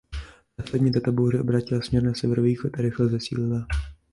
Následně 0.57 0.91
tato 0.91 1.11
bouře 1.11 1.39
obrátila 1.39 1.81
směr 1.81 2.03
na 2.03 2.13
severovýchod 2.13 2.71
a 2.77 2.81
rychle 2.81 3.07
zesílila. 3.09 3.67